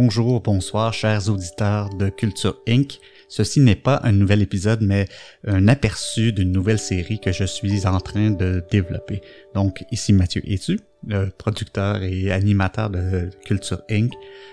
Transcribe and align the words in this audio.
Bonjour, 0.00 0.40
bonsoir, 0.40 0.92
chers 0.92 1.28
auditeurs 1.28 1.92
de 1.92 2.08
Culture 2.08 2.62
Inc. 2.68 3.00
Ceci 3.26 3.58
n'est 3.58 3.74
pas 3.74 4.00
un 4.04 4.12
nouvel 4.12 4.42
épisode, 4.42 4.80
mais 4.80 5.08
un 5.44 5.66
aperçu 5.66 6.32
d'une 6.32 6.52
nouvelle 6.52 6.78
série 6.78 7.18
que 7.18 7.32
je 7.32 7.42
suis 7.42 7.84
en 7.84 7.98
train 7.98 8.30
de 8.30 8.62
développer. 8.70 9.22
Donc, 9.56 9.84
ici 9.90 10.12
Mathieu 10.12 10.40
Etu, 10.46 10.78
producteur 11.36 12.04
et 12.04 12.30
animateur 12.30 12.90
de 12.90 13.30
Culture 13.44 13.82
Inc., 13.90 14.12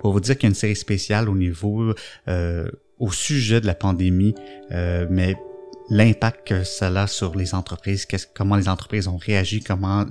pour 0.00 0.12
vous 0.12 0.20
dire 0.20 0.38
qu'il 0.38 0.44
y 0.44 0.46
a 0.46 0.48
une 0.48 0.54
série 0.54 0.74
spéciale 0.74 1.28
au 1.28 1.34
niveau, 1.34 1.92
euh, 2.28 2.70
au 2.98 3.12
sujet 3.12 3.60
de 3.60 3.66
la 3.66 3.74
pandémie, 3.74 4.34
euh, 4.72 5.06
mais 5.10 5.36
l'impact 5.88 6.48
que 6.48 6.64
cela 6.64 7.02
a 7.02 7.06
sur 7.06 7.36
les 7.36 7.54
entreprises, 7.54 8.06
comment 8.34 8.56
les 8.56 8.68
entreprises 8.68 9.08
ont 9.08 9.18
réagi, 9.18 9.62
comment 9.62 10.04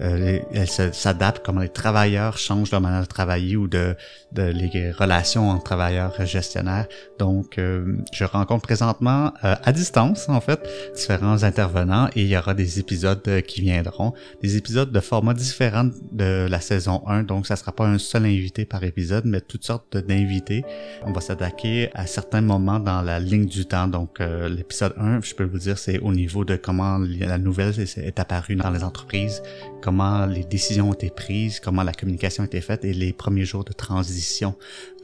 euh, 0.00 0.40
elles 0.52 0.68
s'adaptent, 0.68 1.44
comment 1.44 1.60
les 1.60 1.68
travailleurs 1.68 2.36
changent 2.36 2.72
leur 2.72 2.80
manière 2.80 3.02
de 3.02 3.06
travailler 3.06 3.56
ou 3.56 3.68
de, 3.68 3.94
de 4.32 4.42
les 4.42 4.90
relations 4.90 5.50
entre 5.50 5.64
travailleurs 5.64 6.20
et 6.20 6.26
gestionnaires. 6.26 6.86
Donc, 7.18 7.58
euh, 7.58 7.96
je 8.12 8.24
rencontre 8.24 8.62
présentement 8.62 9.32
euh, 9.44 9.54
à 9.62 9.72
distance, 9.72 10.28
en 10.28 10.40
fait, 10.40 10.60
différents 10.96 11.44
intervenants 11.44 12.08
et 12.16 12.22
il 12.22 12.28
y 12.28 12.36
aura 12.36 12.54
des 12.54 12.80
épisodes 12.80 13.42
qui 13.46 13.60
viendront, 13.60 14.14
des 14.42 14.56
épisodes 14.56 14.90
de 14.90 15.00
formats 15.00 15.34
différents 15.34 15.90
de 16.12 16.48
la 16.48 16.60
saison 16.60 17.06
1. 17.06 17.22
Donc, 17.22 17.46
ça 17.46 17.54
sera 17.56 17.70
pas 17.70 17.86
un 17.86 17.98
seul 17.98 18.24
invité 18.24 18.64
par 18.64 18.82
épisode, 18.82 19.24
mais 19.26 19.40
toutes 19.40 19.64
sortes 19.64 19.96
d'invités. 19.96 20.64
On 21.04 21.12
va 21.12 21.20
s'attaquer 21.20 21.90
à 21.94 22.06
certains 22.06 22.40
moments 22.40 22.80
dans 22.80 23.02
la 23.02 23.20
ligne 23.20 23.46
du 23.46 23.66
temps. 23.66 23.86
Donc, 23.86 24.18
l'épisode 24.18 24.93
1, 24.96 25.20
je 25.22 25.34
peux 25.34 25.44
vous 25.44 25.58
dire, 25.58 25.78
c'est 25.78 25.98
au 25.98 26.12
niveau 26.12 26.44
de 26.44 26.56
comment 26.56 26.98
la 26.98 27.38
nouvelle 27.38 27.74
est 27.78 28.20
apparue 28.20 28.56
dans 28.56 28.70
les 28.70 28.84
entreprises, 28.84 29.42
comment 29.82 30.26
les 30.26 30.44
décisions 30.44 30.90
ont 30.90 30.92
été 30.92 31.10
prises, 31.10 31.60
comment 31.60 31.82
la 31.82 31.92
communication 31.92 32.42
a 32.42 32.46
été 32.46 32.60
faite 32.60 32.84
et 32.84 32.92
les 32.92 33.12
premiers 33.12 33.44
jours 33.44 33.64
de 33.64 33.72
transition 33.72 34.54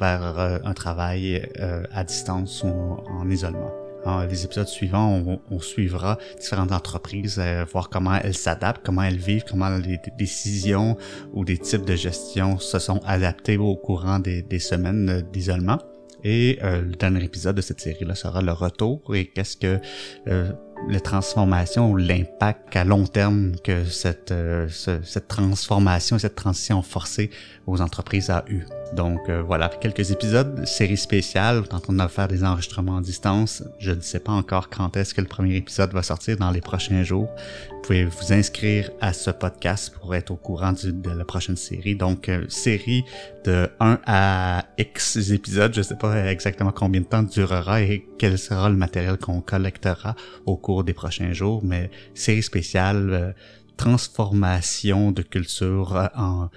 vers 0.01 0.39
euh, 0.39 0.59
un 0.65 0.75
travail 0.75 1.49
euh, 1.59 1.85
à 1.93 2.05
distance 2.05 2.63
ou 2.63 2.69
en 2.69 3.29
isolement. 3.31 3.73
Dans 4.05 4.25
les 4.25 4.45
épisodes 4.45 4.67
suivants, 4.67 5.23
on, 5.51 5.61
suivra 5.61 6.17
différentes 6.41 6.73
entreprises, 6.73 7.39
euh, 7.39 7.67
voir 7.71 7.91
comment 7.91 8.15
elles 8.15 8.35
s'adaptent, 8.35 8.83
comment 8.85 9.03
elles 9.03 9.19
vivent, 9.19 9.45
comment 9.49 9.69
les 9.69 9.99
décisions 10.17 10.97
ou 11.35 11.45
des 11.45 11.59
types 11.59 11.85
de 11.85 11.97
gestion 11.97 12.59
se 12.59 12.79
sont 12.79 13.01
adaptés 13.05 13.59
au 13.59 13.77
courant 13.77 14.19
des 14.19 14.59
semaines 14.59 15.23
d'isolement. 15.33 15.79
Et 16.25 16.59
le 16.63 16.95
dernier 16.97 17.25
épisode 17.25 17.57
de 17.57 17.63
cette 17.63 17.81
série-là 17.81 18.15
sera 18.15 18.43
le 18.43 18.53
retour 18.53 19.03
et 19.15 19.27
qu'est-ce 19.27 19.57
que 19.57 19.81
la 20.89 21.01
transformation 21.01 21.91
ou 21.91 21.97
l'impact 21.97 22.77
à 22.77 22.85
long 22.85 23.07
terme 23.07 23.53
que 23.63 23.85
cette, 23.85 24.33
euh, 24.33 24.69
cette 24.69 25.29
transformation, 25.29 26.19
cette 26.19 26.37
transition 26.37 26.83
forcée 26.83 27.31
aux 27.67 27.81
entreprises 27.81 28.31
a 28.31 28.45
eu. 28.49 28.65
Donc 28.95 29.29
euh, 29.29 29.43
voilà, 29.43 29.69
quelques 29.69 30.11
épisodes, 30.11 30.67
série 30.67 30.97
spéciale, 30.97 31.63
on 31.63 31.65
est 31.65 31.75
en 31.75 31.81
train 31.81 31.93
de 31.93 32.09
faire 32.09 32.27
des 32.27 32.43
enregistrements 32.43 32.97
à 32.97 33.01
distance. 33.01 33.63
Je 33.79 33.93
ne 33.93 34.01
sais 34.01 34.19
pas 34.19 34.33
encore 34.33 34.69
quand 34.69 34.97
est-ce 34.97 35.15
que 35.15 35.21
le 35.21 35.29
premier 35.29 35.57
épisode 35.57 35.93
va 35.93 36.03
sortir 36.03 36.37
dans 36.37 36.51
les 36.51 36.61
prochains 36.61 37.05
jours. 37.05 37.29
Vous 37.71 37.81
pouvez 37.83 38.05
vous 38.05 38.33
inscrire 38.33 38.91
à 39.01 39.13
ce 39.13 39.31
podcast 39.31 39.95
pour 39.95 40.15
être 40.15 40.33
au 40.33 40.37
courant 40.37 40.73
de 40.73 41.11
la 41.11 41.25
prochaine 41.25 41.57
série. 41.57 41.95
Donc 41.95 42.29
euh, 42.29 42.45
série 42.49 43.05
de 43.45 43.69
1 43.79 44.01
à 44.07 44.65
X 44.77 45.31
épisodes, 45.31 45.73
je 45.73 45.81
ne 45.81 45.85
sais 45.85 45.97
pas 45.97 46.31
exactement 46.31 46.73
combien 46.73 47.01
de 47.01 47.07
temps 47.07 47.23
durera 47.23 47.83
et 47.83 48.07
quel 48.19 48.39
sera 48.39 48.69
le 48.69 48.77
matériel 48.77 49.19
qu'on 49.19 49.41
collectera 49.41 50.17
au 50.47 50.57
cours 50.57 50.83
des 50.83 50.95
prochains 50.95 51.33
jours, 51.33 51.63
mais 51.65 51.91
série 52.15 52.43
spéciale, 52.43 53.11
euh, 53.13 53.33
transformation 53.77 55.11
de 55.11 55.23
culture 55.23 56.11
en 56.15 56.51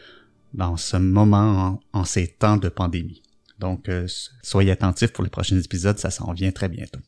dans 0.54 0.78
ce 0.78 0.98
moment, 0.98 1.82
en, 1.94 2.06
ces 2.06 2.28
temps 2.28 2.58
de 2.58 2.70
pandémie. 2.70 3.22
Donc, 3.60 3.90
euh, 3.90 4.08
soyez 4.42 4.72
attentifs 4.72 5.14
pour 5.14 5.24
les 5.24 5.30
prochains 5.30 5.60
épisodes, 5.60 5.98
ça 5.98 6.12
s'en 6.12 6.34
vient 6.34 6.52
très 6.52 6.70
bientôt. 6.70 7.00